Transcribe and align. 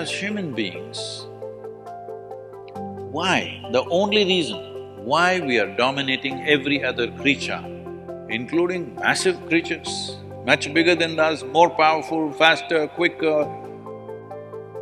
as 0.00 0.10
human 0.10 0.54
beings, 0.54 1.26
why, 3.16 3.60
the 3.72 3.84
only 3.90 4.24
reason 4.24 4.58
why 5.04 5.40
we 5.40 5.58
are 5.58 5.76
dominating 5.76 6.36
every 6.48 6.82
other 6.82 7.10
creature, 7.22 7.62
including 8.30 8.94
massive 8.94 9.36
creatures, 9.48 10.16
much 10.46 10.72
bigger 10.72 10.94
than 10.94 11.18
us, 11.20 11.42
more 11.42 11.68
powerful, 11.68 12.32
faster, 12.32 12.88
quicker, 12.88 13.42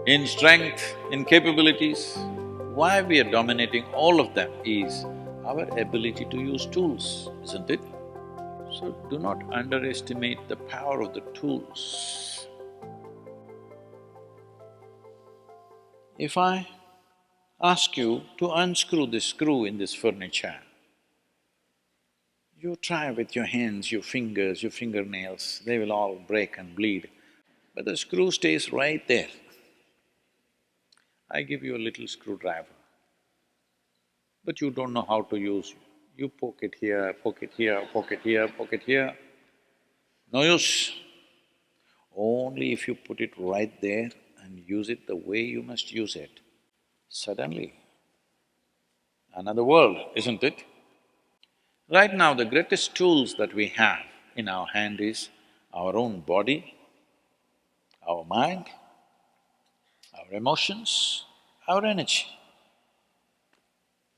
in 0.06 0.24
strength, 0.24 0.94
in 1.10 1.24
capabilities, 1.24 2.16
why 2.74 3.02
we 3.02 3.18
are 3.18 3.30
dominating 3.38 3.84
all 3.86 4.20
of 4.20 4.32
them 4.34 4.52
is 4.64 5.04
our 5.44 5.66
ability 5.80 6.26
to 6.26 6.36
use 6.36 6.66
tools, 6.66 7.30
isn't 7.42 7.68
it? 7.70 7.80
So 8.70 8.96
do 9.10 9.18
not 9.18 9.42
underestimate 9.52 10.46
the 10.46 10.56
power 10.56 11.00
of 11.00 11.12
the 11.12 11.22
tools. 11.40 12.27
If 16.18 16.36
I 16.36 16.66
ask 17.62 17.96
you 17.96 18.22
to 18.38 18.50
unscrew 18.50 19.06
this 19.06 19.26
screw 19.26 19.64
in 19.64 19.78
this 19.78 19.94
furniture, 19.94 20.56
you 22.60 22.74
try 22.74 23.12
with 23.12 23.36
your 23.36 23.44
hands, 23.44 23.92
your 23.92 24.02
fingers, 24.02 24.60
your 24.60 24.72
fingernails, 24.72 25.62
they 25.64 25.78
will 25.78 25.92
all 25.92 26.16
break 26.16 26.58
and 26.58 26.74
bleed, 26.74 27.08
but 27.72 27.84
the 27.84 27.96
screw 27.96 28.32
stays 28.32 28.72
right 28.72 29.06
there. 29.06 29.28
I 31.30 31.42
give 31.42 31.62
you 31.62 31.76
a 31.76 31.84
little 31.86 32.08
screwdriver, 32.08 32.74
but 34.44 34.60
you 34.60 34.72
don't 34.72 34.94
know 34.94 35.06
how 35.08 35.22
to 35.22 35.36
use 35.36 35.70
it. 35.70 35.76
You 36.16 36.30
poke 36.30 36.58
it 36.62 36.74
here, 36.80 37.14
poke 37.22 37.44
it 37.44 37.52
here, 37.56 37.80
poke 37.92 38.10
it 38.10 38.22
here, 38.24 38.48
poke 38.48 38.72
it 38.72 38.82
here, 38.82 39.16
no 40.32 40.42
use. 40.42 40.92
Only 42.16 42.72
if 42.72 42.88
you 42.88 42.96
put 42.96 43.20
it 43.20 43.30
right 43.38 43.80
there 43.80 44.10
and 44.48 44.64
use 44.66 44.88
it 44.88 45.06
the 45.06 45.16
way 45.16 45.40
you 45.40 45.62
must 45.62 45.92
use 45.92 46.16
it, 46.16 46.40
suddenly 47.08 47.74
another 49.36 49.62
world, 49.62 49.98
isn't 50.16 50.42
it? 50.42 50.64
Right 51.90 52.12
now, 52.12 52.34
the 52.34 52.44
greatest 52.44 52.94
tools 52.94 53.34
that 53.38 53.54
we 53.54 53.68
have 53.68 54.00
in 54.36 54.48
our 54.48 54.66
hand 54.66 55.00
is 55.00 55.28
our 55.72 55.96
own 55.96 56.20
body, 56.20 56.74
our 58.06 58.24
mind, 58.24 58.66
our 60.18 60.32
emotions, 60.32 61.24
our 61.66 61.84
energy. 61.84 62.26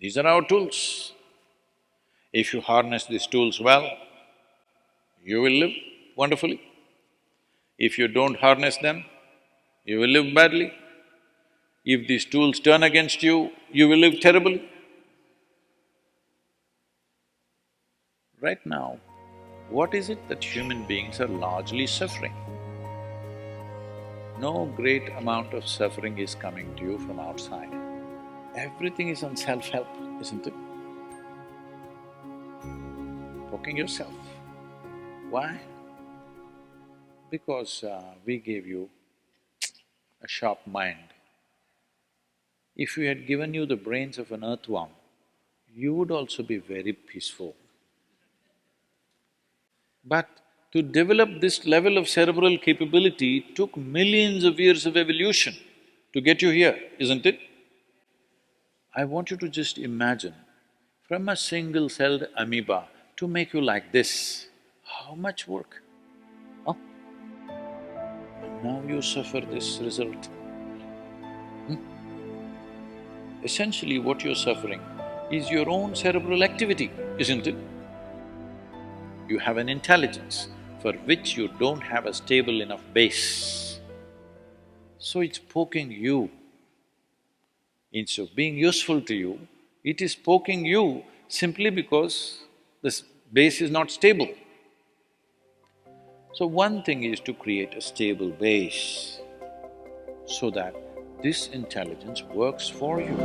These 0.00 0.17
are 0.17 0.27
our 0.27 0.42
tools. 0.47 1.12
If 2.33 2.55
you 2.55 2.61
harness 2.61 3.05
these 3.05 3.27
tools 3.27 3.61
well, 3.61 3.91
you 5.22 5.42
will 5.42 5.53
live 5.53 5.72
wonderfully. 6.17 6.61
If 7.78 7.98
you 7.98 8.09
don't 8.09 8.37
harness 8.37 8.77
them, 8.78 9.05
you 9.84 9.98
will 9.98 10.09
live 10.09 10.34
badly. 10.34 10.73
If 11.84 12.06
these 12.06 12.25
tools 12.25 12.61
turn 12.61 12.83
against 12.83 13.23
you, 13.23 13.50
you 13.73 13.89
will 13.89 13.98
live 13.98 14.20
terribly. 14.20 14.69
Right 18.41 18.64
now, 18.67 18.98
what 19.70 19.95
is 19.95 20.11
it 20.11 20.28
that 20.28 20.45
human 20.45 20.87
beings 20.87 21.20
are 21.20 21.28
largely 21.28 21.87
suffering? 21.87 22.34
No 24.39 24.67
great 24.77 25.09
amount 25.19 25.55
of 25.55 25.67
suffering 25.67 26.19
is 26.19 26.34
coming 26.34 26.75
to 26.77 26.83
you 26.83 26.98
from 26.98 27.20
outside. 27.20 27.72
Everything 28.56 29.09
is 29.09 29.22
on 29.22 29.37
self-help, 29.37 29.87
isn't 30.20 30.47
it? 30.47 30.55
Poking 33.50 33.77
yourself. 33.77 34.15
Why? 35.31 35.61
Because 37.31 37.84
uh, 37.84 38.03
we 38.25 38.39
gave 38.39 38.67
you 38.67 38.89
a 40.23 40.29
sharp 40.29 40.59
mind. 40.67 40.99
If 42.77 42.97
we 42.97 43.06
had 43.06 43.27
given 43.27 43.55
you 43.55 43.67
the 43.67 43.77
brains 43.77 44.19
of 44.19 44.33
an 44.33 44.44
earthworm, 44.44 44.91
you 45.75 45.94
would 45.94 46.11
also 46.11 46.43
be 46.43 46.59
very 46.59 46.93
peaceful. 46.93 47.55
But 50.05 50.28
to 50.72 50.83
develop 50.83 51.41
this 51.41 51.67
level 51.67 51.99
of 51.99 52.09
cerebral 52.09 52.56
capability 52.59 53.41
took 53.55 53.77
millions 53.77 54.44
of 54.44 54.59
years 54.61 54.87
of 54.87 54.97
evolution 54.97 55.55
to 56.12 56.21
get 56.21 56.43
you 56.43 56.50
here, 56.50 56.78
isn't 56.99 57.27
it? 57.27 57.39
I 58.94 59.05
want 59.05 59.31
you 59.31 59.37
to 59.39 59.49
just 59.49 59.78
imagine, 59.78 60.34
from 61.06 61.28
a 61.28 61.37
single-celled 61.37 62.27
amoeba 62.37 62.89
to 63.17 63.28
make 63.28 63.53
you 63.53 63.61
like 63.61 63.93
this, 63.93 64.49
how 64.84 65.15
much 65.15 65.47
work? 65.47 65.83
Huh? 66.67 66.75
Now 68.62 68.82
you 68.87 69.00
suffer 69.00 69.41
this 69.41 69.78
result. 69.78 70.28
Hmm? 71.66 71.76
Essentially 73.43 73.98
what 73.98 74.22
you're 74.22 74.34
suffering 74.34 74.82
is 75.31 75.50
your 75.50 75.69
own 75.71 75.94
cerebral 75.94 76.43
activity, 76.43 76.91
isn't 77.19 77.47
it? 77.47 77.56
You 79.28 79.38
have 79.38 79.56
an 79.56 79.69
intelligence, 79.69 80.49
for 80.82 80.93
which 80.93 81.37
you 81.37 81.49
don't 81.59 81.81
have 81.81 82.04
a 82.06 82.12
stable 82.12 82.60
enough 82.60 82.82
base. 82.93 83.81
So 84.99 85.20
it's 85.20 85.38
poking 85.38 85.91
you. 85.91 86.31
Instead 87.93 88.22
of 88.22 88.34
being 88.34 88.56
useful 88.56 89.00
to 89.03 89.15
you, 89.15 89.49
it 89.82 90.03
is 90.03 90.15
poking 90.15 90.66
you 90.66 91.03
simply 91.28 91.70
because 91.70 92.43
this 92.82 93.03
base 93.32 93.62
is 93.62 93.70
not 93.70 93.91
stable. 93.91 94.28
So 96.33 96.47
one 96.47 96.85
thing 96.85 97.03
is 97.03 97.19
to 97.21 97.35
create 97.35 97.75
a 97.75 97.81
stable 97.81 98.31
base 98.31 99.21
so 100.27 100.49
that 100.51 100.77
this 101.25 101.49
intelligence 101.49 102.23
works 102.23 102.69
for 102.69 103.01
you. 103.01 103.17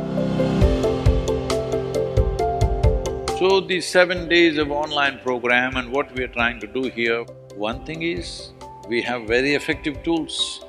So 3.38 3.60
these 3.60 3.86
seven 3.86 4.28
days 4.28 4.58
of 4.58 4.72
online 4.72 5.20
program 5.20 5.76
and 5.76 5.92
what 5.92 6.12
we 6.16 6.24
are 6.24 6.28
trying 6.28 6.58
to 6.58 6.66
do 6.66 6.90
here, 6.90 7.22
one 7.54 7.84
thing 7.84 8.02
is, 8.02 8.50
we 8.88 9.02
have 9.02 9.22
very 9.28 9.54
effective 9.54 10.02
tools, 10.02 10.64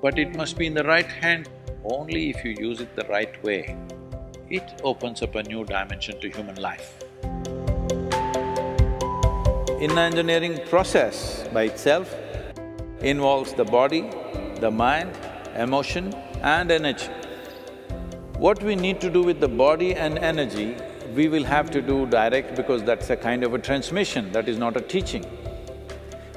but 0.00 0.16
it 0.16 0.36
must 0.36 0.56
be 0.56 0.68
in 0.68 0.74
the 0.74 0.84
right 0.84 1.10
hand. 1.10 1.48
Only 1.82 2.30
if 2.30 2.44
you 2.44 2.54
use 2.56 2.80
it 2.80 2.94
the 2.94 3.04
right 3.06 3.42
way, 3.42 3.76
it 4.48 4.80
opens 4.84 5.22
up 5.22 5.34
a 5.34 5.42
new 5.42 5.64
dimension 5.64 6.20
to 6.20 6.30
human 6.30 6.54
life. 6.54 6.99
Inner 9.80 10.02
Engineering 10.02 10.60
process 10.68 11.48
by 11.54 11.62
itself 11.62 12.14
involves 13.00 13.54
the 13.54 13.64
body, 13.64 14.10
the 14.56 14.70
mind, 14.70 15.10
emotion 15.56 16.12
and 16.42 16.70
energy. 16.70 17.08
What 18.36 18.62
we 18.62 18.76
need 18.76 19.00
to 19.00 19.08
do 19.08 19.22
with 19.22 19.40
the 19.40 19.48
body 19.48 19.94
and 19.94 20.18
energy, 20.18 20.76
we 21.14 21.28
will 21.28 21.44
have 21.44 21.70
to 21.70 21.80
do 21.80 22.04
direct 22.04 22.56
because 22.56 22.82
that's 22.82 23.08
a 23.08 23.16
kind 23.16 23.42
of 23.42 23.54
a 23.54 23.58
transmission, 23.58 24.30
that 24.32 24.50
is 24.50 24.58
not 24.58 24.76
a 24.76 24.82
teaching. 24.82 25.24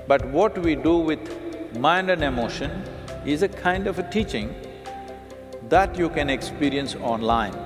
But 0.07 0.25
what 0.27 0.57
we 0.57 0.75
do 0.75 0.99
with 0.99 1.77
mind 1.77 2.09
and 2.11 2.23
emotion 2.23 2.71
is 3.25 3.43
a 3.43 3.49
kind 3.49 3.87
of 3.87 3.99
a 3.99 4.09
teaching 4.09 4.55
that 5.67 5.97
you 5.97 6.07
can 6.07 6.29
experience 6.29 6.95
online. 6.95 7.57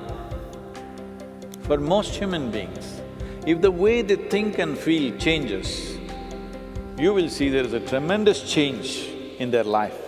For 1.62 1.78
most 1.78 2.16
human 2.16 2.50
beings, 2.50 3.02
if 3.48 3.62
the 3.62 3.72
way 3.72 4.02
they 4.02 4.18
think 4.18 4.60
and 4.60 4.78
feel 4.78 5.18
changes, 5.18 5.98
you 6.98 7.14
will 7.14 7.30
see 7.30 7.48
there 7.48 7.64
is 7.64 7.72
a 7.72 7.80
tremendous 7.80 8.44
change 8.44 9.08
in 9.40 9.52
their 9.52 9.64
life. 9.64 10.07